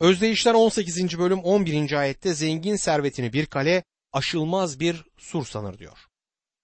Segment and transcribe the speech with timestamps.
[0.00, 1.18] Özdeyişler 18.
[1.18, 1.92] bölüm 11.
[1.92, 5.98] ayette zengin servetini bir kale, aşılmaz bir sur sanır diyor.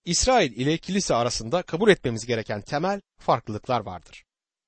[0.04, 4.24] İsrail ile kilise arasında kabul etmemiz gereken temel farklılıklar vardır.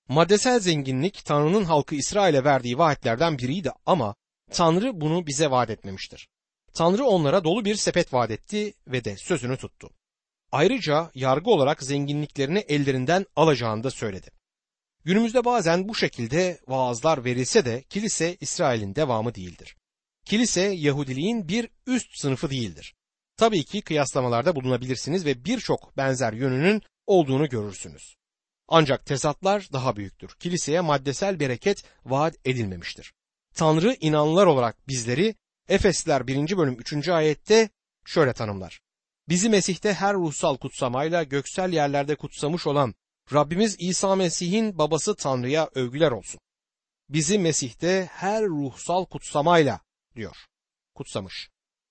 [0.09, 4.14] Maddesel zenginlik Tanrı'nın halkı İsrail'e verdiği vaatlerden biriydi ama
[4.51, 6.29] Tanrı bunu bize vaat etmemiştir.
[6.74, 9.90] Tanrı onlara dolu bir sepet vaat etti ve de sözünü tuttu.
[10.53, 14.31] Ayrıca yargı olarak zenginliklerini ellerinden alacağını da söyledi.
[15.04, 19.77] Günümüzde bazen bu şekilde vaazlar verilse de kilise İsrail'in devamı değildir.
[20.24, 22.95] Kilise Yahudiliğin bir üst sınıfı değildir.
[23.37, 28.16] Tabii ki kıyaslamalarda bulunabilirsiniz ve birçok benzer yönünün olduğunu görürsünüz.
[28.69, 30.30] Ancak tezatlar daha büyüktür.
[30.41, 33.12] Kiliseye maddesel bereket vaat edilmemiştir.
[33.55, 35.34] Tanrı inanlılar olarak bizleri
[35.69, 36.57] Efesliler 1.
[36.57, 37.09] bölüm 3.
[37.09, 37.69] ayette
[38.07, 38.80] şöyle tanımlar.
[39.29, 42.95] Bizi Mesih'te her ruhsal kutsamayla göksel yerlerde kutsamış olan
[43.33, 46.41] Rabbimiz İsa Mesih'in babası Tanrı'ya övgüler olsun.
[47.09, 49.81] Bizi Mesih'te her ruhsal kutsamayla
[50.17, 50.37] diyor.
[50.95, 51.51] Kutsamış.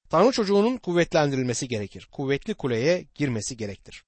[0.09, 2.07] Tanrı çocuğunun kuvvetlendirilmesi gerekir.
[2.11, 4.03] Kuvvetli kuleye girmesi gerektir.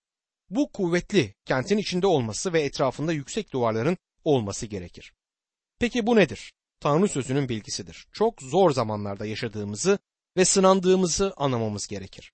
[0.50, 5.14] Bu kuvvetli kentin içinde olması ve etrafında yüksek duvarların olması gerekir.
[5.80, 6.54] Peki bu nedir?
[6.80, 8.08] Tanrı sözünün bilgisidir.
[8.12, 10.00] Çok zor zamanlarda yaşadığımızı
[10.38, 12.32] ve sınandığımızı anlamamız gerekir.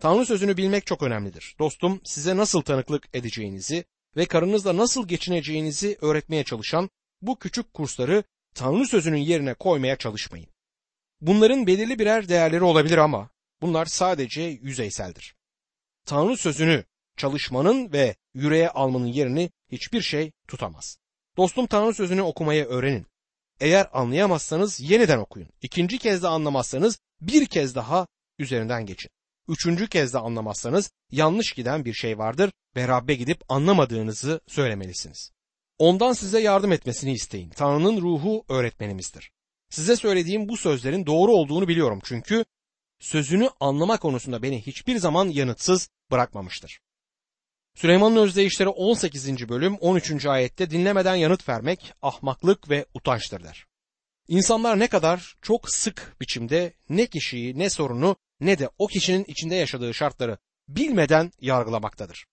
[0.00, 1.56] Tanrı sözünü bilmek çok önemlidir.
[1.58, 3.84] Dostum size nasıl tanıklık edeceğinizi
[4.16, 6.90] ve karınızla nasıl geçineceğinizi öğretmeye çalışan
[7.22, 10.48] bu küçük kursları Tanrı sözünün yerine koymaya çalışmayın.
[11.20, 13.30] Bunların belirli birer değerleri olabilir ama
[13.62, 15.34] bunlar sadece yüzeyseldir.
[16.06, 16.84] Tanrı sözünü
[17.16, 20.98] çalışmanın ve yüreğe almanın yerini hiçbir şey tutamaz.
[21.36, 23.06] Dostum Tanrı sözünü okumayı öğrenin.
[23.60, 25.48] Eğer anlayamazsanız yeniden okuyun.
[25.62, 28.06] İkinci kez de anlamazsanız bir kez daha
[28.38, 29.10] üzerinden geçin.
[29.50, 35.32] Üçüncü kez de anlamazsanız yanlış giden bir şey vardır ve Rabbe gidip anlamadığınızı söylemelisiniz.
[35.78, 37.50] Ondan size yardım etmesini isteyin.
[37.50, 39.30] Tanrı'nın ruhu öğretmenimizdir.
[39.70, 42.44] Size söylediğim bu sözlerin doğru olduğunu biliyorum çünkü
[43.00, 46.80] sözünü anlama konusunda beni hiçbir zaman yanıtsız bırakmamıştır.
[47.74, 49.48] Süleyman'ın özdeyişleri 18.
[49.48, 50.26] bölüm 13.
[50.26, 53.66] ayette dinlemeden yanıt vermek ahmaklık ve utançtır der.
[54.28, 59.54] İnsanlar ne kadar çok sık biçimde ne kişiyi ne sorunu ne de o kişinin içinde
[59.54, 62.26] yaşadığı şartları bilmeden yargılamaktadır.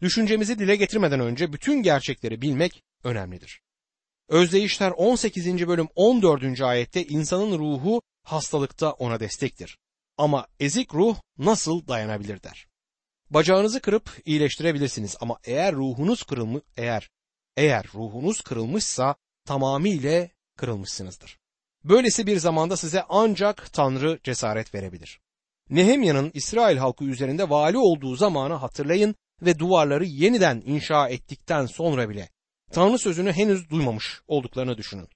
[0.00, 3.60] Düşüncemizi dile getirmeden önce bütün gerçekleri bilmek önemlidir.
[4.28, 5.68] Özdeyişler 18.
[5.68, 6.60] bölüm 14.
[6.60, 9.78] ayette insanın ruhu hastalıkta ona destektir.
[10.16, 12.66] Ama ezik ruh nasıl dayanabilir der.
[13.30, 17.10] Bacağınızı kırıp iyileştirebilirsiniz ama eğer ruhunuz kırılmış eğer
[17.56, 19.14] eğer ruhunuz kırılmışsa
[19.44, 21.38] tamamıyla kırılmışsınızdır.
[21.84, 25.20] Böylesi bir zamanda size ancak Tanrı cesaret verebilir.
[25.72, 32.28] Nehemya'nın İsrail halkı üzerinde vali olduğu zamanı hatırlayın ve duvarları yeniden inşa ettikten sonra bile
[32.72, 35.08] Tanrı sözünü henüz duymamış olduklarını düşünün.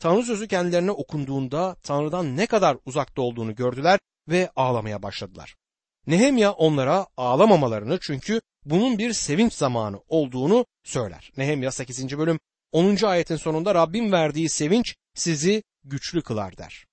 [0.00, 5.54] Tanrı sözü kendilerine okunduğunda Tanrı'dan ne kadar uzakta olduğunu gördüler ve ağlamaya başladılar.
[6.06, 11.32] Nehemya onlara ağlamamalarını çünkü bunun bir sevinç zamanı olduğunu söyler.
[11.36, 12.18] Nehemya 8.
[12.18, 12.38] bölüm
[12.72, 13.04] 10.
[13.04, 16.84] ayetin sonunda Rabbim verdiği sevinç sizi güçlü kılar der.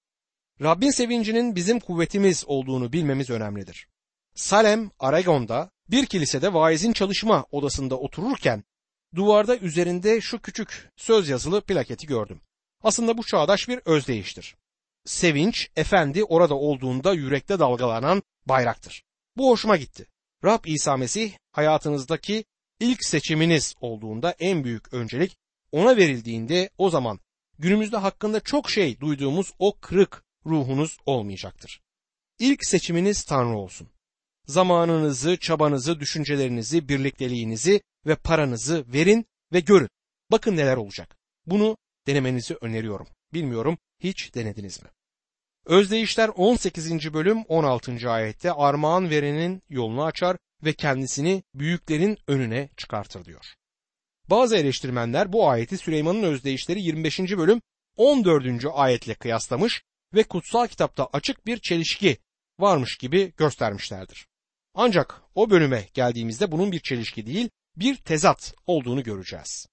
[0.61, 3.87] Rabbin sevincinin bizim kuvvetimiz olduğunu bilmemiz önemlidir.
[4.35, 8.63] Salem, Aragon'da bir kilisede vaizin çalışma odasında otururken
[9.15, 12.41] duvarda üzerinde şu küçük söz yazılı plaketi gördüm.
[12.83, 14.55] Aslında bu çağdaş bir özdeyiştir.
[15.05, 19.03] Sevinç, efendi orada olduğunda yürekte dalgalanan bayraktır.
[19.37, 20.05] Bu hoşuma gitti.
[20.43, 22.45] Rab İsa Mesih hayatınızdaki
[22.79, 25.37] ilk seçiminiz olduğunda en büyük öncelik
[25.71, 27.19] ona verildiğinde o zaman
[27.59, 31.81] günümüzde hakkında çok şey duyduğumuz o kırık ruhunuz olmayacaktır.
[32.39, 33.89] İlk seçiminiz Tanrı olsun.
[34.45, 39.89] Zamanınızı, çabanızı, düşüncelerinizi, birlikteliğinizi ve paranızı verin ve görün.
[40.31, 41.17] Bakın neler olacak.
[41.45, 41.77] Bunu
[42.07, 43.07] denemenizi öneriyorum.
[43.33, 44.89] Bilmiyorum hiç denediniz mi?
[45.65, 47.13] Özdeyişler 18.
[47.13, 48.09] bölüm 16.
[48.09, 53.45] ayette armağan verenin yolunu açar ve kendisini büyüklerin önüne çıkartır diyor.
[54.29, 57.19] Bazı eleştirmenler bu ayeti Süleyman'ın özdeyişleri 25.
[57.19, 57.61] bölüm
[57.97, 58.65] 14.
[58.73, 59.83] ayetle kıyaslamış
[60.13, 62.17] ve kutsal kitapta açık bir çelişki
[62.59, 64.27] varmış gibi göstermişlerdir.
[64.73, 69.67] Ancak o bölüme geldiğimizde bunun bir çelişki değil, bir tezat olduğunu göreceğiz.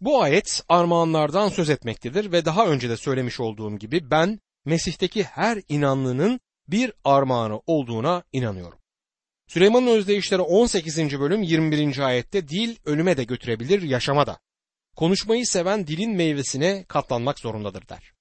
[0.00, 5.62] Bu ayet armağanlardan söz etmektedir ve daha önce de söylemiş olduğum gibi ben Mesih'teki her
[5.68, 8.78] inanlının bir armağanı olduğuna inanıyorum.
[9.48, 11.20] Süleyman'ın özdeyişleri 18.
[11.20, 11.98] bölüm 21.
[11.98, 14.38] ayette dil ölüme de götürebilir yaşama da.
[14.96, 18.13] Konuşmayı seven dilin meyvesine katlanmak zorundadır der.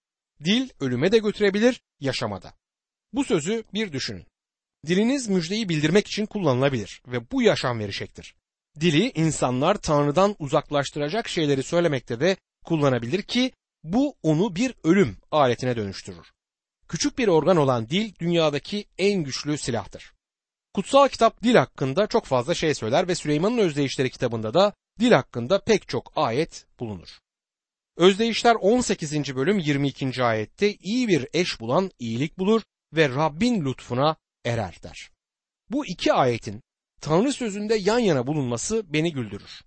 [0.43, 2.53] Dil ölüme de götürebilir yaşama da.
[3.13, 4.25] Bu sözü bir düşünün.
[4.87, 8.35] Diliniz müjdeyi bildirmek için kullanılabilir ve bu yaşam verişektir.
[8.79, 13.51] Dili insanlar Tanrı'dan uzaklaştıracak şeyleri söylemekte de kullanabilir ki
[13.83, 16.31] bu onu bir ölüm aletine dönüştürür.
[16.87, 20.13] Küçük bir organ olan dil dünyadaki en güçlü silahtır.
[20.73, 25.59] Kutsal kitap dil hakkında çok fazla şey söyler ve Süleyman'ın Özdeyişleri kitabında da dil hakkında
[25.63, 27.22] pek çok ayet bulunur.
[27.97, 29.35] Özdeyişler 18.
[29.35, 30.23] bölüm 22.
[30.23, 32.61] ayette iyi bir eş bulan iyilik bulur
[32.93, 35.09] ve Rabbin lütfuna erer der.
[35.69, 36.61] Bu iki ayetin
[37.01, 39.61] Tanrı sözünde yan yana bulunması beni güldürür.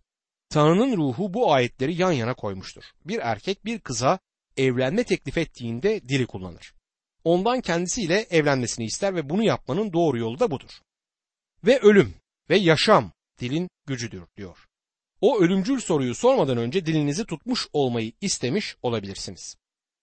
[0.48, 2.84] Tanrı'nın ruhu bu ayetleri yan yana koymuştur.
[3.04, 4.18] Bir erkek bir kıza
[4.56, 6.74] evlenme teklif ettiğinde dili kullanır.
[7.24, 10.70] Ondan kendisiyle evlenmesini ister ve bunu yapmanın doğru yolu da budur.
[11.64, 12.14] Ve ölüm
[12.50, 14.65] ve yaşam dilin gücüdür diyor.
[15.20, 19.56] O ölümcül soruyu sormadan önce dilinizi tutmuş olmayı istemiş olabilirsiniz.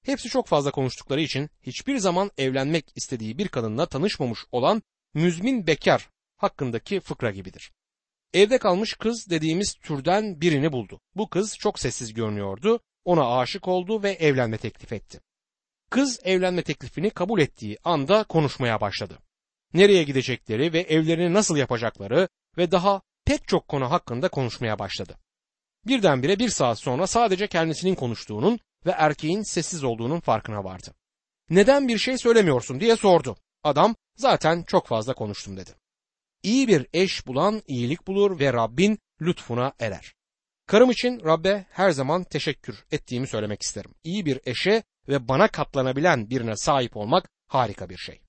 [0.06, 4.82] Hepsi çok fazla konuştukları için hiçbir zaman evlenmek istediği bir kadınla tanışmamış olan
[5.14, 7.72] müzmin bekar hakkındaki fıkra gibidir.
[8.34, 11.00] Evde kalmış kız dediğimiz türden birini buldu.
[11.16, 15.20] Bu kız çok sessiz görünüyordu, ona aşık oldu ve evlenme teklif etti.
[15.90, 19.18] Kız evlenme teklifini kabul ettiği anda konuşmaya başladı.
[19.74, 22.28] Nereye gidecekleri ve evlerini nasıl yapacakları
[22.58, 25.18] ve daha pek çok konu hakkında konuşmaya başladı.
[25.88, 30.94] Birdenbire bir saat sonra sadece kendisinin konuştuğunun ve erkeğin sessiz olduğunun farkına vardı.
[31.50, 33.36] Neden bir şey söylemiyorsun diye sordu.
[33.64, 35.72] Adam zaten çok fazla konuştum dedi.
[36.44, 40.14] İyi bir eş bulan iyilik bulur ve Rabbin lütfuna erer.
[40.68, 43.92] Karım için Rabbe her zaman teşekkür ettiğimi söylemek isterim.
[44.04, 48.23] İyi bir eşe ve bana katlanabilen birine sahip olmak harika bir şey.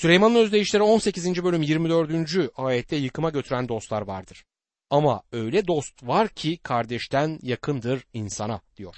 [0.00, 1.44] Süleyman'ın özdeyişleri 18.
[1.44, 2.50] bölüm 24.
[2.56, 4.44] ayette yıkıma götüren dostlar vardır.
[4.90, 8.96] Ama öyle dost var ki kardeşten yakındır insana diyor.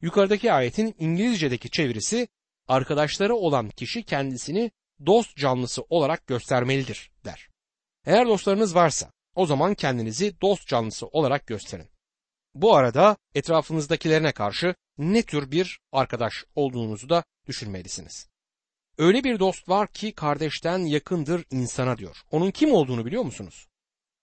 [0.00, 2.28] Yukarıdaki ayetin İngilizce'deki çevirisi
[2.68, 4.70] arkadaşları olan kişi kendisini
[5.06, 7.48] dost canlısı olarak göstermelidir der.
[8.06, 11.88] Eğer dostlarınız varsa o zaman kendinizi dost canlısı olarak gösterin.
[12.54, 18.33] Bu arada etrafınızdakilerine karşı ne tür bir arkadaş olduğunuzu da düşünmelisiniz.
[18.98, 22.16] Öyle bir dost var ki kardeşten yakındır insana diyor.
[22.30, 23.66] Onun kim olduğunu biliyor musunuz?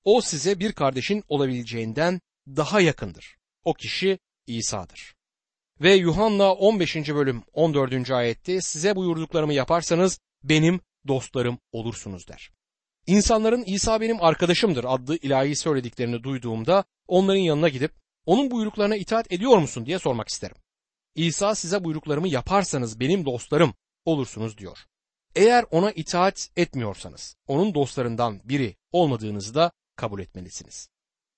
[0.03, 3.37] O size bir kardeşin olabileceğinden daha yakındır.
[3.63, 5.15] O kişi İsa'dır.
[5.81, 6.95] Ve Yuhanna 15.
[6.95, 8.11] bölüm 14.
[8.11, 12.51] ayette size buyurduklarımı yaparsanız benim dostlarım olursunuz der.
[13.07, 17.91] İnsanların İsa benim arkadaşımdır adlı ilahi söylediklerini duyduğumda onların yanına gidip
[18.25, 20.55] onun buyruklarına itaat ediyor musun diye sormak isterim.
[21.15, 23.73] İsa size buyruklarımı yaparsanız benim dostlarım
[24.05, 24.77] olursunuz diyor.
[25.35, 30.89] Eğer ona itaat etmiyorsanız onun dostlarından biri olmadığınızı da kabul etmelisiniz.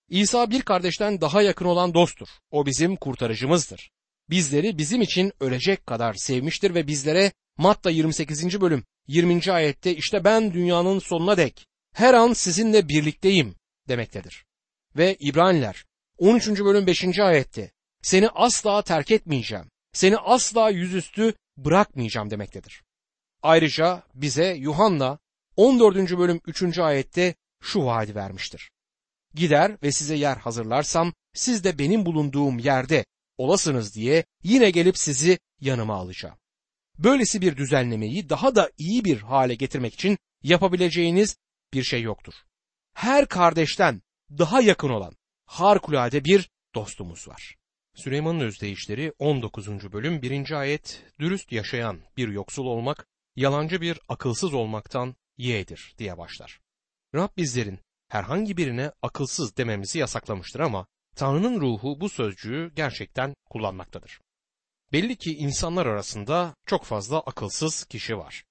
[0.09, 2.27] İsa bir kardeşten daha yakın olan dosttur.
[2.51, 3.91] O bizim kurtarıcımızdır.
[4.29, 8.61] Bizleri bizim için ölecek kadar sevmiştir ve bizlere Matta 28.
[8.61, 9.51] bölüm 20.
[9.51, 13.55] ayette işte ben dünyanın sonuna dek her an sizinle birlikteyim
[13.87, 14.45] demektedir.
[14.97, 15.85] Ve İbraniler
[16.17, 16.47] 13.
[16.47, 17.19] bölüm 5.
[17.19, 17.71] ayette
[18.01, 22.83] seni asla terk etmeyeceğim, seni asla yüzüstü bırakmayacağım demektedir.
[23.41, 25.19] Ayrıca bize Yuhanna
[25.55, 26.17] 14.
[26.17, 26.79] bölüm 3.
[26.79, 28.71] ayette şu vaadi vermiştir.
[29.33, 33.05] Gider ve size yer hazırlarsam siz de benim bulunduğum yerde
[33.37, 36.37] olasınız diye yine gelip sizi yanıma alacağım.
[36.97, 41.37] Böylesi bir düzenlemeyi daha da iyi bir hale getirmek için yapabileceğiniz
[41.73, 42.33] bir şey yoktur.
[42.93, 44.01] Her kardeşten
[44.31, 45.15] daha yakın olan
[45.45, 47.55] harikulade bir dostumuz var.
[47.95, 49.67] Süleyman'ın özdeyişleri 19.
[49.67, 50.51] bölüm 1.
[50.51, 56.59] ayet dürüst yaşayan bir yoksul olmak, yalancı bir akılsız olmaktan yeğdir diye başlar.
[57.15, 64.19] Rab bizlerin herhangi birine akılsız dememizi yasaklamıştır ama Tanrı'nın ruhu bu sözcüğü gerçekten kullanmaktadır.
[64.91, 68.43] Belli ki insanlar arasında çok fazla akılsız kişi var.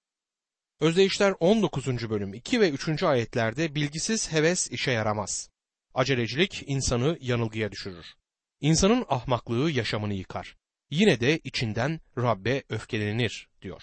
[0.80, 2.10] Özdeyişler 19.
[2.10, 3.02] bölüm 2 ve 3.
[3.02, 5.50] ayetlerde bilgisiz heves işe yaramaz.
[5.94, 8.06] Acelecilik insanı yanılgıya düşürür.
[8.62, 10.56] İnsanın ahmaklığı yaşamını yıkar.
[10.90, 13.82] Yine de içinden Rabbe öfkelenir diyor.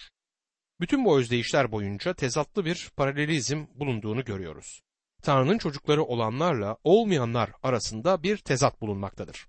[0.79, 4.81] Bütün bu özdeyişler boyunca tezatlı bir paralelizm bulunduğunu görüyoruz.
[5.23, 9.47] Tanrı'nın çocukları olanlarla olmayanlar arasında bir tezat bulunmaktadır.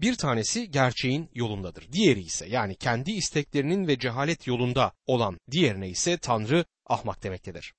[0.00, 1.92] Bir tanesi gerçeğin yolundadır.
[1.92, 7.74] Diğeri ise yani kendi isteklerinin ve cehalet yolunda olan diğerine ise Tanrı ahmak demektedir.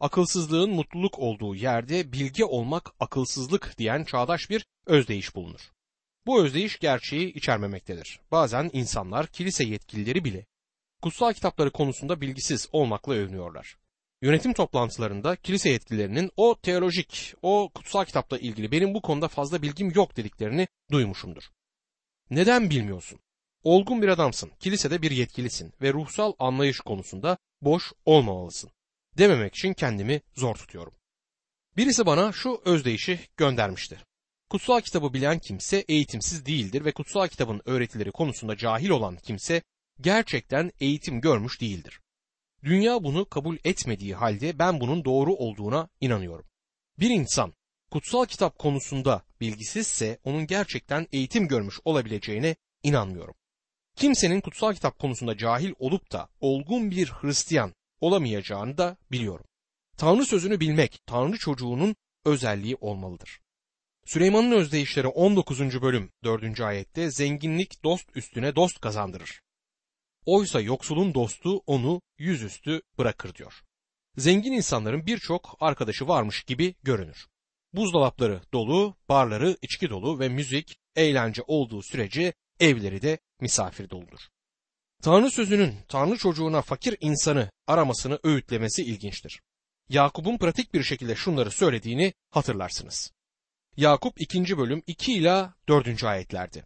[0.00, 5.72] Akılsızlığın mutluluk olduğu yerde bilge olmak akılsızlık diyen çağdaş bir özdeyiş bulunur.
[6.26, 8.20] Bu özdeyiş gerçeği içermemektedir.
[8.30, 10.46] Bazen insanlar kilise yetkilileri bile
[11.02, 13.76] kutsal kitapları konusunda bilgisiz olmakla övünüyorlar.
[14.22, 19.92] Yönetim toplantılarında kilise yetkililerinin o teolojik, o kutsal kitapla ilgili benim bu konuda fazla bilgim
[19.94, 21.42] yok dediklerini duymuşumdur.
[22.30, 23.18] Neden bilmiyorsun?
[23.62, 28.70] Olgun bir adamsın, kilisede bir yetkilisin ve ruhsal anlayış konusunda boş olmamalısın.
[29.18, 30.94] Dememek için kendimi zor tutuyorum.
[31.76, 33.98] Birisi bana şu özdeyişi göndermişti.
[34.52, 39.62] Kutsal kitabı bilen kimse eğitimsiz değildir ve kutsal kitabın öğretileri konusunda cahil olan kimse
[40.00, 42.00] gerçekten eğitim görmüş değildir.
[42.64, 46.46] Dünya bunu kabul etmediği halde ben bunun doğru olduğuna inanıyorum.
[46.98, 47.54] Bir insan
[47.90, 53.34] kutsal kitap konusunda bilgisizse onun gerçekten eğitim görmüş olabileceğine inanmıyorum.
[53.96, 59.46] Kimsenin kutsal kitap konusunda cahil olup da olgun bir Hristiyan olamayacağını da biliyorum.
[59.96, 63.41] Tanrı sözünü bilmek Tanrı çocuğunun özelliği olmalıdır.
[64.06, 65.82] Süleyman'ın özdeyişleri 19.
[65.82, 66.60] bölüm 4.
[66.60, 69.40] ayette zenginlik dost üstüne dost kazandırır.
[70.26, 73.62] Oysa yoksulun dostu onu yüzüstü bırakır diyor.
[74.16, 77.26] Zengin insanların birçok arkadaşı varmış gibi görünür.
[77.72, 84.20] Buzdolapları dolu, barları içki dolu ve müzik, eğlence olduğu sürece evleri de misafir doludur.
[85.02, 89.40] Tanrı sözünün Tanrı çocuğuna fakir insanı aramasını öğütlemesi ilginçtir.
[89.88, 93.12] Yakup'un pratik bir şekilde şunları söylediğini hatırlarsınız.
[93.76, 94.58] Yakup 2.
[94.58, 96.04] bölüm 2 ila 4.
[96.04, 96.64] ayetlerdi.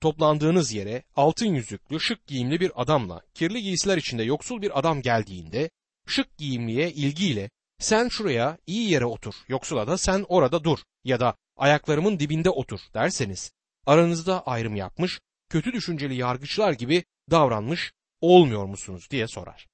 [0.00, 5.70] Toplandığınız yere altın yüzüklü şık giyimli bir adamla kirli giysiler içinde yoksul bir adam geldiğinde
[6.06, 11.36] şık giyimliye ilgiyle sen şuraya iyi yere otur yoksula da sen orada dur ya da
[11.56, 13.52] ayaklarımın dibinde otur derseniz
[13.86, 19.66] aranızda ayrım yapmış kötü düşünceli yargıçlar gibi davranmış olmuyor musunuz diye sorar.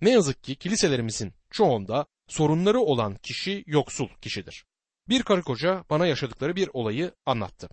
[0.00, 4.65] Ne yazık ki kiliselerimizin çoğunda sorunları olan kişi yoksul kişidir.
[5.08, 7.68] Bir karı koca bana yaşadıkları bir olayı anlattı.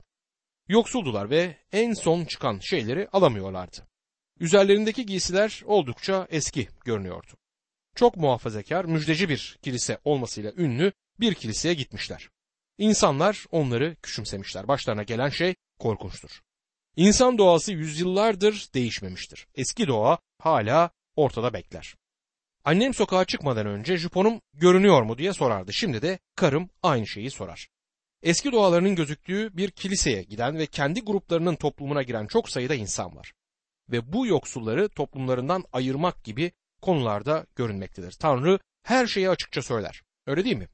[0.68, 3.88] Yoksuldular ve en son çıkan şeyleri alamıyorlardı.
[4.40, 7.32] Üzerlerindeki giysiler oldukça eski görünüyordu.
[7.96, 12.30] Çok muhafazakar, müjdeci bir kilise olmasıyla ünlü bir kiliseye gitmişler.
[12.78, 14.68] İnsanlar onları küçümsemişler.
[14.68, 16.42] Başlarına gelen şey korkunçtur.
[16.96, 19.48] İnsan doğası yüzyıllardır değişmemiştir.
[19.56, 21.96] Eski doğa hala ortada bekler.
[22.66, 25.74] Annem sokağa çıkmadan önce juponum görünüyor mu diye sorardı.
[25.74, 27.68] Şimdi de karım aynı şeyi sorar.
[28.22, 33.34] Eski doğalarının gözüktüğü bir kiliseye giden ve kendi gruplarının toplumuna giren çok sayıda insan var.
[33.92, 36.52] Ve bu yoksulları toplumlarından ayırmak gibi
[36.82, 38.12] konularda görünmektedir.
[38.12, 40.02] Tanrı her şeyi açıkça söyler.
[40.28, 40.68] Öyle değil mi?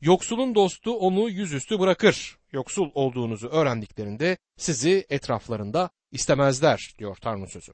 [0.00, 2.38] Yoksulun dostu onu yüzüstü bırakır.
[2.52, 7.72] Yoksul olduğunuzu öğrendiklerinde sizi etraflarında istemezler diyor Tanrı sözü.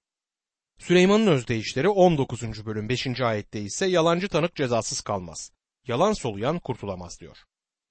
[0.78, 2.66] Süleyman'ın özdeyişleri 19.
[2.66, 3.20] bölüm 5.
[3.20, 5.50] ayette ise yalancı tanık cezasız kalmaz.
[5.86, 7.36] Yalan soluyan kurtulamaz diyor.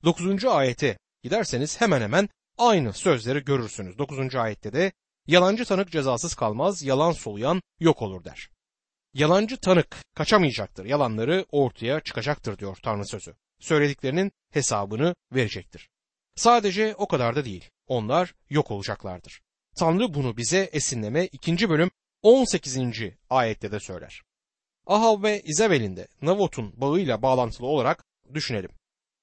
[0.03, 0.45] 9.
[0.45, 3.97] ayete giderseniz hemen hemen aynı sözleri görürsünüz.
[3.97, 4.35] 9.
[4.35, 4.91] ayette de
[5.27, 8.49] yalancı tanık cezasız kalmaz, yalan soluyan yok olur der.
[9.13, 13.35] Yalancı tanık kaçamayacaktır, yalanları ortaya çıkacaktır diyor Tanrı sözü.
[13.59, 15.89] Söylediklerinin hesabını verecektir.
[16.35, 19.41] Sadece o kadar da değil, onlar yok olacaklardır.
[19.75, 21.69] Tanrı bunu bize esinleme 2.
[21.69, 21.91] bölüm
[22.23, 22.77] 18.
[23.29, 24.21] ayette de söyler.
[24.87, 28.03] Ahav ve İzabel'in de Navot'un bağıyla bağlantılı olarak
[28.33, 28.69] düşünelim.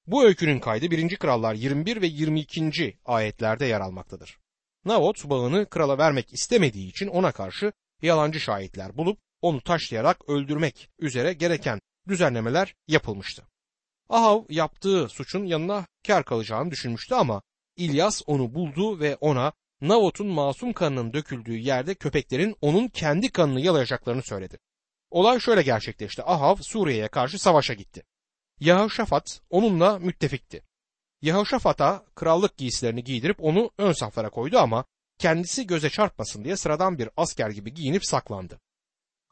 [0.07, 1.17] Bu öykünün kaydı 1.
[1.17, 2.99] Krallar 21 ve 22.
[3.05, 4.39] ayetlerde yer almaktadır.
[4.85, 11.33] Navot bağını krala vermek istemediği için ona karşı yalancı şahitler bulup onu taşlayarak öldürmek üzere
[11.33, 13.43] gereken düzenlemeler yapılmıştı.
[14.09, 17.43] Ahav yaptığı suçun yanına kar kalacağını düşünmüştü ama
[17.77, 24.23] İlyas onu buldu ve ona Navot'un masum kanının döküldüğü yerde köpeklerin onun kendi kanını yalayacaklarını
[24.23, 24.59] söyledi.
[25.11, 26.23] Olay şöyle gerçekleşti.
[26.23, 28.03] Ahav Suriye'ye karşı savaşa gitti.
[28.61, 30.63] Yahoşafat onunla müttefikti.
[31.23, 34.85] Yahoşafat'a krallık giysilerini giydirip onu ön saflara koydu ama
[35.19, 38.61] kendisi göze çarpmasın diye sıradan bir asker gibi giyinip saklandı.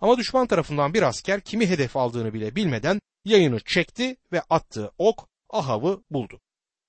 [0.01, 5.29] Ama düşman tarafından bir asker kimi hedef aldığını bile bilmeden yayını çekti ve attığı ok
[5.51, 6.41] Ahav'ı buldu.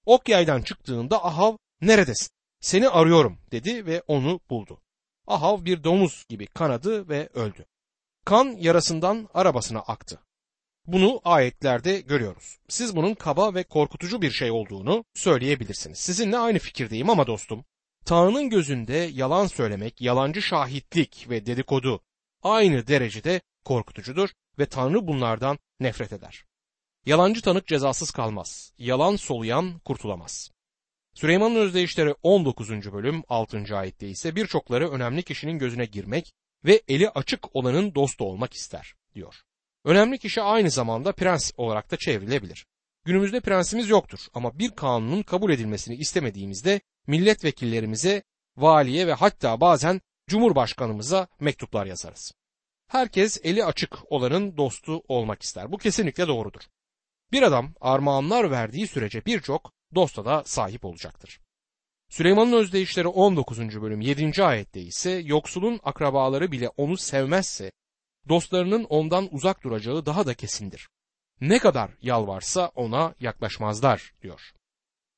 [0.06, 2.38] Ok yaydan çıktığında Ahav neredesin?
[2.60, 4.82] Seni arıyorum dedi ve onu buldu.
[5.28, 7.66] Ahav bir domuz gibi kanadı ve öldü.
[8.25, 10.20] Kan yarasından arabasına aktı.
[10.88, 12.60] Bunu ayetlerde görüyoruz.
[12.68, 16.00] Siz bunun kaba ve korkutucu bir şey olduğunu söyleyebilirsiniz.
[16.00, 17.66] Sizinle aynı fikirdeyim ama dostum,
[18.06, 22.01] Tanrı'nın gözünde yalan söylemek, yalancı şahitlik ve dedikodu
[22.44, 26.46] aynı derecede korkutucudur ve Tanrı bunlardan nefret eder.
[27.06, 28.74] Yalancı tanık cezasız kalmaz.
[28.78, 30.51] Yalan soluyan kurtulamaz.
[31.13, 32.70] Süleyman'ın özdeyişleri 19.
[32.70, 33.78] bölüm 6.
[33.78, 36.34] ayette ise birçokları önemli kişinin gözüne girmek
[36.66, 39.36] ve eli açık olanın dostu olmak ister diyor.
[39.86, 42.66] Önemli kişi aynı zamanda prens olarak da çevrilebilir.
[43.06, 48.24] Günümüzde prensimiz yoktur ama bir kanunun kabul edilmesini istemediğimizde milletvekillerimize,
[48.58, 52.32] valiye ve hatta bazen cumhurbaşkanımıza mektuplar yazarız.
[52.88, 55.72] Herkes eli açık olanın dostu olmak ister.
[55.72, 56.62] Bu kesinlikle doğrudur.
[57.32, 61.39] Bir adam armağanlar verdiği sürece birçok dosta da sahip olacaktır.
[62.10, 63.81] Süleyman'ın özdeyişleri 19.
[63.81, 64.43] bölüm 7.
[64.43, 67.72] ayette ise yoksulun akrabaları bile onu sevmezse
[68.29, 70.89] dostlarının ondan uzak duracağı daha da kesindir.
[71.41, 74.51] Ne kadar yalvarsa ona yaklaşmazlar diyor.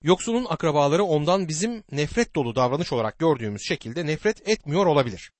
[0.03, 5.31] Yoksulun akrabaları ondan bizim nefret dolu davranış olarak gördüğümüz şekilde nefret etmiyor olabilir.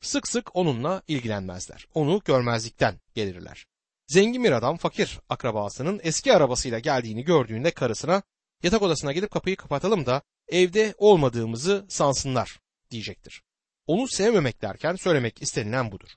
[0.00, 1.86] Sık sık onunla ilgilenmezler.
[1.94, 3.66] Onu görmezlikten gelirler.
[4.06, 8.22] Zengin bir adam fakir akrabasının eski arabasıyla geldiğini gördüğünde karısına
[8.62, 12.60] yatak odasına gidip kapıyı kapatalım da evde olmadığımızı sansınlar
[12.90, 13.42] diyecektir.
[13.86, 16.08] Onu sevmemek derken söylemek istenilen budur.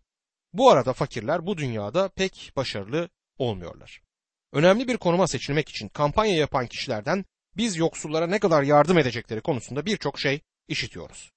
[0.53, 4.01] Bu arada fakirler bu dünyada pek başarılı olmuyorlar.
[4.53, 7.25] Önemli bir konuma seçilmek için kampanya yapan kişilerden
[7.57, 11.31] biz yoksullara ne kadar yardım edecekleri konusunda birçok şey işitiyoruz.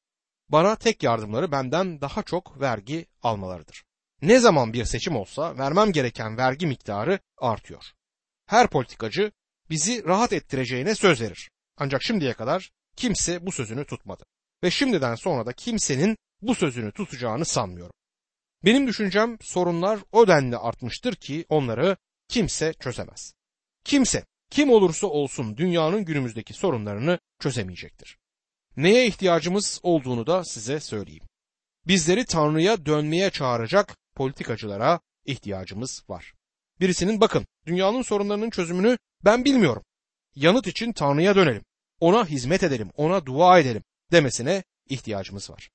[0.49, 3.85] Bana tek yardımları benden daha çok vergi almalarıdır.
[4.23, 7.85] Ne zaman bir seçim olsa vermem gereken vergi miktarı artıyor.
[8.47, 9.33] Her politikacı
[9.71, 11.51] bizi rahat ettireceğine söz verir.
[11.77, 14.25] Ancak şimdiye kadar kimse bu sözünü tutmadı.
[14.63, 17.95] Ve şimdiden sonra da kimsenin bu sözünü tutacağını sanmıyorum.
[18.65, 21.97] Benim düşüncem sorunlar o denli artmıştır ki onları
[22.29, 23.35] kimse çözemez.
[23.85, 28.19] Kimse kim olursa olsun dünyanın günümüzdeki sorunlarını çözemeyecektir.
[28.77, 31.25] Neye ihtiyacımız olduğunu da size söyleyeyim.
[31.87, 36.35] Bizleri Tanrı'ya dönmeye çağıracak politikacılara ihtiyacımız var.
[36.81, 39.83] Birisinin bakın dünyanın sorunlarının çözümünü ben bilmiyorum.
[40.35, 41.65] Yanıt için Tanrı'ya dönelim.
[42.01, 45.71] Ona hizmet edelim, ona dua edelim demesine ihtiyacımız var.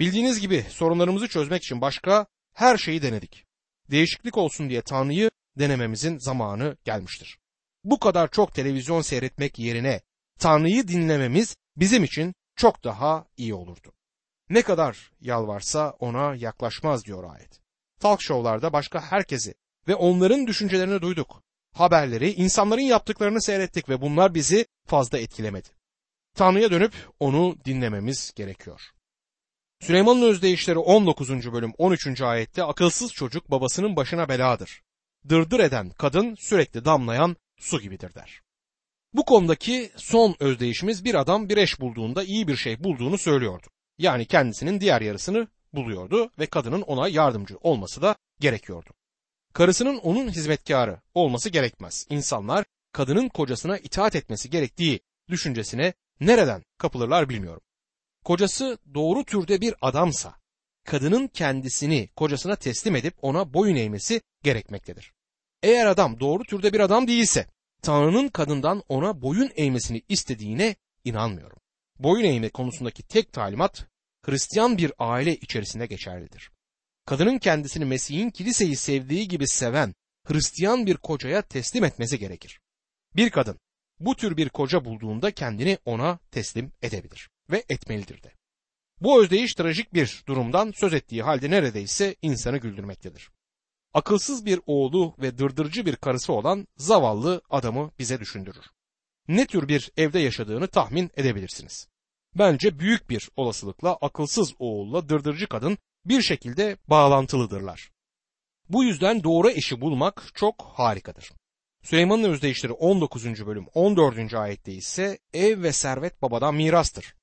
[0.00, 3.44] Bildiğiniz gibi sorunlarımızı çözmek için başka her şeyi denedik.
[3.90, 7.38] Değişiklik olsun diye Tanrı'yı denememizin zamanı gelmiştir.
[7.84, 10.00] Bu kadar çok televizyon seyretmek yerine
[10.38, 13.92] Tanrı'yı dinlememiz bizim için çok daha iyi olurdu.
[14.50, 17.60] Ne kadar yalvarsa ona yaklaşmaz diyor ayet.
[18.00, 19.54] Talk show'larda başka herkesi
[19.88, 21.42] ve onların düşüncelerini duyduk.
[21.72, 25.68] Haberleri, insanların yaptıklarını seyrettik ve bunlar bizi fazla etkilemedi.
[26.34, 28.80] Tanrı'ya dönüp onu dinlememiz gerekiyor.
[29.80, 31.52] Süleyman'ın özdeyişleri 19.
[31.52, 32.20] bölüm 13.
[32.20, 34.82] ayette akılsız çocuk babasının başına beladır.
[35.28, 38.40] Dırdır eden kadın sürekli damlayan su gibidir der.
[39.14, 43.66] Bu konudaki son özdeyişimiz bir adam bir eş bulduğunda iyi bir şey bulduğunu söylüyordu.
[43.98, 48.90] Yani kendisinin diğer yarısını buluyordu ve kadının ona yardımcı olması da gerekiyordu.
[49.52, 52.06] Karısının onun hizmetkarı olması gerekmez.
[52.10, 57.62] İnsanlar kadının kocasına itaat etmesi gerektiği düşüncesine nereden kapılırlar bilmiyorum.
[58.24, 60.34] Kocası doğru türde bir adamsa
[60.84, 65.12] kadının kendisini kocasına teslim edip ona boyun eğmesi gerekmektedir.
[65.62, 67.46] Eğer adam doğru türde bir adam değilse
[67.82, 71.58] Tanrı'nın kadından ona boyun eğmesini istediğine inanmıyorum.
[71.98, 73.86] Boyun eğme konusundaki tek talimat
[74.24, 76.50] Hristiyan bir aile içerisinde geçerlidir.
[77.06, 82.60] Kadının kendisini Mesih'in kiliseyi sevdiği gibi seven Hristiyan bir kocaya teslim etmesi gerekir.
[83.16, 83.60] Bir kadın
[84.00, 88.32] bu tür bir koca bulduğunda kendini ona teslim edebilir ve etmelidir de.
[89.00, 93.30] Bu özdeyiş trajik bir durumdan söz ettiği halde neredeyse insanı güldürmektedir.
[93.94, 98.64] Akılsız bir oğlu ve dırdırcı bir karısı olan zavallı adamı bize düşündürür.
[99.28, 101.88] Ne tür bir evde yaşadığını tahmin edebilirsiniz.
[102.34, 107.90] Bence büyük bir olasılıkla akılsız oğulla dırdırcı kadın bir şekilde bağlantılıdırlar.
[108.68, 111.32] Bu yüzden doğru eşi bulmak çok harikadır.
[111.82, 113.46] Süleyman'ın özdeyişleri 19.
[113.46, 114.34] bölüm 14.
[114.34, 117.14] ayette ise ev ve servet babadan mirastır.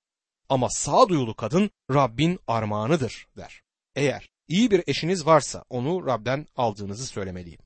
[0.50, 3.62] Ama sağduyulu kadın Rabbin armağanıdır der.
[3.96, 7.60] Eğer iyi bir eşiniz varsa onu Rab'den aldığınızı söylemeliyim.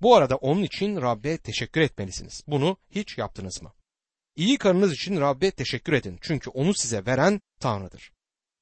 [0.00, 2.42] Bu arada onun için Rab'be teşekkür etmelisiniz.
[2.46, 3.72] Bunu hiç yaptınız mı?
[4.36, 6.18] İyi karınız için Rab'be teşekkür edin.
[6.20, 8.12] Çünkü onu size veren Tanrı'dır.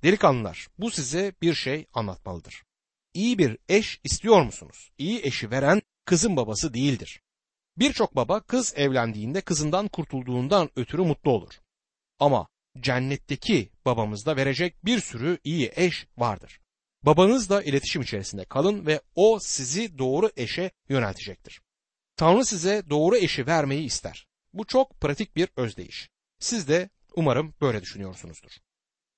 [0.03, 2.63] Delikanlılar bu size bir şey anlatmalıdır.
[3.15, 4.91] İyi bir eş istiyor musunuz?
[4.99, 7.21] İyi eşi veren kızın babası değildir.
[7.77, 11.55] Birçok baba kız evlendiğinde kızından kurtulduğundan ötürü mutlu olur.
[12.19, 12.49] Ama
[12.81, 16.61] cennetteki babamızda verecek bir sürü iyi eş vardır.
[17.03, 21.61] Babanızla iletişim içerisinde kalın ve o sizi doğru eşe yöneltecektir.
[22.17, 24.27] Tanrı size doğru eşi vermeyi ister.
[24.53, 26.09] Bu çok pratik bir özdeyiş.
[26.39, 28.51] Siz de umarım böyle düşünüyorsunuzdur.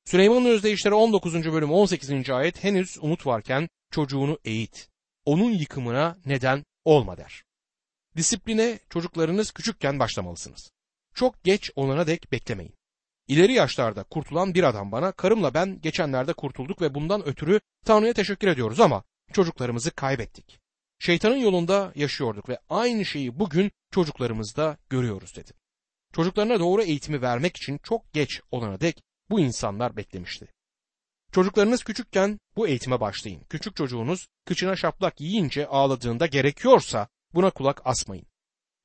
[0.05, 1.35] Süleyman'ın özdeyişleri 19.
[1.35, 2.31] bölüm 18.
[2.31, 4.89] ayet henüz umut varken çocuğunu eğit.
[5.25, 7.45] Onun yıkımına neden olma der.
[8.17, 10.71] Disipline çocuklarınız küçükken başlamalısınız.
[11.15, 12.75] Çok geç olana dek beklemeyin.
[13.29, 18.49] İleri yaşlarda kurtulan bir adam bana karımla ben geçenlerde kurtulduk ve bundan ötürü Tanrı'ya teşekkür
[18.49, 20.61] ediyoruz ama çocuklarımızı kaybettik.
[20.99, 25.53] Şeytanın yolunda yaşıyorduk ve aynı şeyi bugün çocuklarımızda görüyoruz dedi.
[26.13, 30.49] Çocuklarına doğru eğitimi vermek için çok geç olana dek bu insanlar beklemişti.
[31.33, 33.45] Çocuklarınız küçükken bu eğitime başlayın.
[33.49, 38.27] Küçük çocuğunuz kıçına şaplak yiyince ağladığında gerekiyorsa buna kulak asmayın.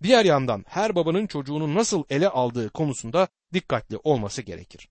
[0.03, 4.89] Diğer yandan her babanın çocuğunu nasıl ele aldığı konusunda dikkatli olması gerekir.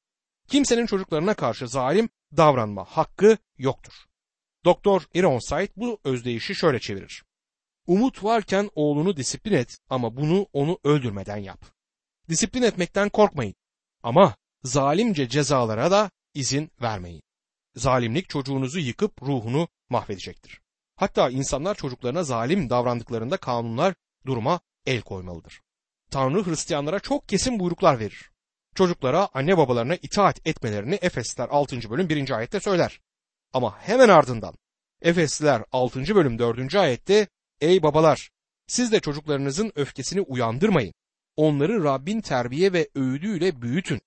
[0.48, 3.92] Kimsenin çocuklarına karşı zalim davranma hakkı yoktur.
[4.64, 7.24] Doktor Ironside bu özdeyişi şöyle çevirir.
[7.86, 11.64] Umut varken oğlunu disiplin et ama bunu onu öldürmeden yap.
[12.28, 13.54] Disiplin etmekten korkmayın.
[14.02, 17.22] Ama zalimce cezalara da izin vermeyin.
[17.76, 20.60] Zalimlik çocuğunuzu yıkıp ruhunu mahvedecektir.
[20.96, 23.94] Hatta insanlar çocuklarına zalim davrandıklarında kanunlar
[24.26, 25.60] duruma el koymalıdır.
[26.10, 28.30] Tanrı Hristiyanlara çok kesin buyruklar verir.
[28.74, 31.90] Çocuklara anne babalarına itaat etmelerini Efesler 6.
[31.90, 32.30] bölüm 1.
[32.30, 33.00] ayette söyler.
[33.52, 34.54] Ama hemen ardından
[35.02, 36.14] Efesliler 6.
[36.14, 36.74] bölüm 4.
[36.74, 37.28] ayette
[37.60, 38.30] Ey babalar
[38.66, 40.94] siz de çocuklarınızın öfkesini uyandırmayın.
[41.36, 44.00] Onları Rabbin terbiye ve öğüdüyle büyütün.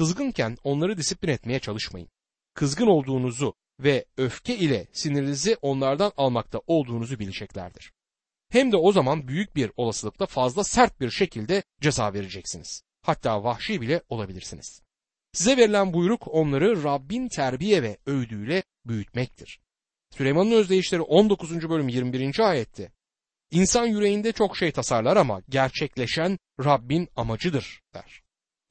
[0.00, 2.08] Kızgınken onları disiplin etmeye çalışmayın.
[2.54, 7.92] Kızgın olduğunuzu ve öfke ile sinirinizi onlardan almakta olduğunuzu bileceklerdir.
[8.48, 12.82] Hem de o zaman büyük bir olasılıkla fazla sert bir şekilde ceza vereceksiniz.
[13.02, 14.82] Hatta vahşi bile olabilirsiniz.
[15.32, 19.60] Size verilen buyruk onları Rabbin terbiye ve öğüdüyle büyütmektir.
[20.16, 21.68] Süleyman'ın özdeyişleri 19.
[21.68, 22.48] bölüm 21.
[22.48, 22.92] ayette
[23.50, 28.22] İnsan yüreğinde çok şey tasarlar ama gerçekleşen Rabbin amacıdır der.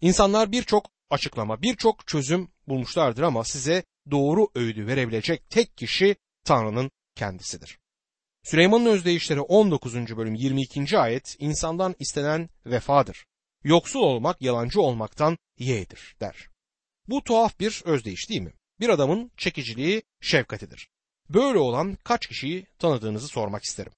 [0.01, 7.79] İnsanlar birçok açıklama, birçok çözüm bulmuşlardır ama size doğru öğüdü verebilecek tek kişi Tanrı'nın kendisidir.
[8.43, 9.95] Süleyman'ın özdeyişleri 19.
[9.95, 10.99] bölüm 22.
[10.99, 13.25] ayet insandan istenen vefadır.
[13.63, 16.49] Yoksul olmak yalancı olmaktan yeğdir der.
[17.07, 18.53] Bu tuhaf bir özdeyiş değil mi?
[18.79, 20.89] Bir adamın çekiciliği şefkatidir.
[21.29, 23.91] Böyle olan kaç kişiyi tanıdığınızı sormak isterim.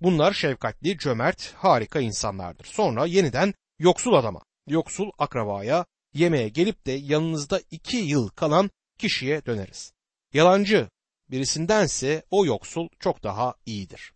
[0.00, 2.64] Bunlar şefkatli, cömert, harika insanlardır.
[2.64, 9.92] Sonra yeniden yoksul adama, yoksul akrabaya, yemeğe gelip de yanınızda iki yıl kalan kişiye döneriz.
[10.34, 10.88] Yalancı
[11.30, 14.12] birisindense o yoksul çok daha iyidir.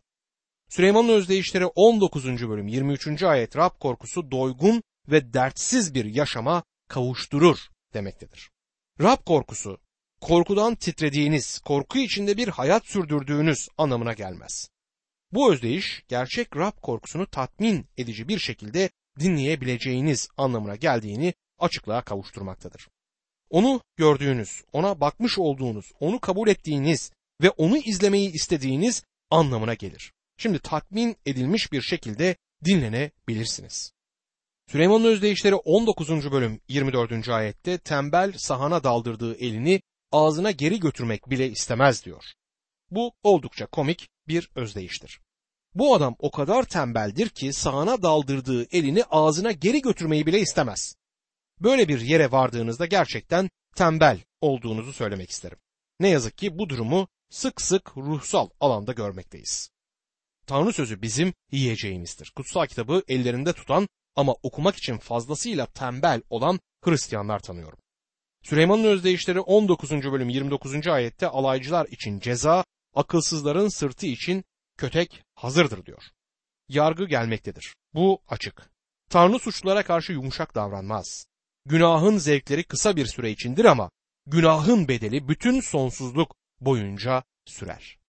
[0.68, 2.24] Süleyman'ın özdeyişleri 19.
[2.24, 3.22] bölüm 23.
[3.22, 7.58] ayet Rab korkusu doygun ve dertsiz bir yaşama kavuşturur
[7.94, 8.50] demektedir.
[9.00, 9.78] Rab korkusu
[10.20, 14.68] korkudan titrediğiniz, korku içinde bir hayat sürdürdüğünüz anlamına gelmez.
[15.32, 22.88] Bu özdeyiş gerçek Rab korkusunu tatmin edici bir şekilde dinleyebileceğiniz anlamına geldiğini açıklığa kavuşturmaktadır.
[23.50, 30.12] Onu gördüğünüz, ona bakmış olduğunuz, onu kabul ettiğiniz ve onu izlemeyi istediğiniz anlamına gelir.
[30.36, 33.92] Şimdi tatmin edilmiş bir şekilde dinlenebilirsiniz.
[34.70, 36.32] Süleyman'ın özdeyişleri 19.
[36.32, 37.28] bölüm 24.
[37.28, 42.24] ayette tembel sahana daldırdığı elini ağzına geri götürmek bile istemez diyor.
[42.90, 45.20] Bu oldukça komik bir özdeyiştir.
[45.74, 50.94] Bu adam o kadar tembeldir ki sağına daldırdığı elini ağzına geri götürmeyi bile istemez.
[51.62, 55.58] Böyle bir yere vardığınızda gerçekten tembel olduğunuzu söylemek isterim.
[56.00, 59.70] Ne yazık ki bu durumu sık sık ruhsal alanda görmekteyiz.
[60.46, 62.32] Tanrı sözü bizim yiyeceğimizdir.
[62.36, 67.78] Kutsal kitabı ellerinde tutan ama okumak için fazlasıyla tembel olan Hristiyanlar tanıyorum.
[68.42, 69.90] Süleyman'ın özdeyişleri 19.
[69.90, 70.86] bölüm 29.
[70.86, 74.44] ayette alaycılar için ceza, akılsızların sırtı için
[74.78, 76.02] kötek hazırdır diyor.
[76.68, 77.74] Yargı gelmektedir.
[77.94, 78.70] Bu açık.
[79.10, 81.26] Tanrı suçlulara karşı yumuşak davranmaz.
[81.66, 83.90] Günahın zevkleri kısa bir süre içindir ama
[84.26, 87.98] günahın bedeli bütün sonsuzluk boyunca sürer.